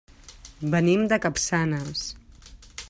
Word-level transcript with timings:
Venim 0.75 1.03
de 1.11 1.21
Capçanes. 1.27 2.05